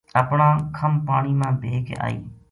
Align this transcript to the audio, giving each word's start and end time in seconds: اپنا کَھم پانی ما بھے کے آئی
اپنا 0.21 0.47
کَھم 0.75 0.93
پانی 1.07 1.33
ما 1.39 1.49
بھے 1.61 1.73
کے 1.87 1.95
آئی 2.05 2.17